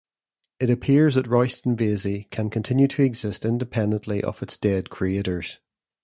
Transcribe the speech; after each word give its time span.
It 0.59 0.71
appears 0.71 1.13
that 1.13 1.27
Royston 1.27 1.77
Vasey 1.77 2.27
can 2.31 2.49
continue 2.49 2.87
to 2.87 3.03
exist 3.03 3.45
independently 3.45 4.23
of 4.23 4.41
its 4.41 4.57
dead 4.57 4.89
creators. 4.89 5.59